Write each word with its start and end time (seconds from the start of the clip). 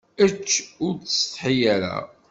Ečč, 0.25 0.49
ur 0.85 0.93
ttsetḥi 0.95 1.53
ara. 1.73 1.95